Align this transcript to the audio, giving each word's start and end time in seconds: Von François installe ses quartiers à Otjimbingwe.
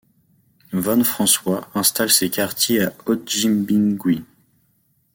Von 0.73 1.03
François 1.03 1.69
installe 1.75 2.09
ses 2.09 2.31
quartiers 2.31 2.81
à 2.85 2.93
Otjimbingwe. 3.05 4.23